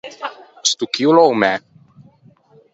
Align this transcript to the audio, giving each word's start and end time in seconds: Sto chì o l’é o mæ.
Sto 0.69 0.85
chì 0.93 1.03
o 1.09 1.11
l’é 1.15 1.25
o 1.31 1.33
mæ. 1.41 1.51